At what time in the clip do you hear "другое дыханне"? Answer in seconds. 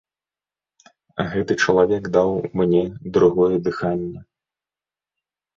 3.19-4.19